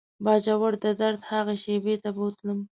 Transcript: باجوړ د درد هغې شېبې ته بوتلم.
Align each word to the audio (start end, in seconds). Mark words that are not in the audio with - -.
باجوړ 0.23 0.73
د 0.83 0.85
درد 1.01 1.21
هغې 1.31 1.55
شېبې 1.63 1.95
ته 2.03 2.09
بوتلم. 2.17 2.59